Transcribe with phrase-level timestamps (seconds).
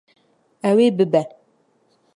[0.69, 1.23] Ew ê bibe.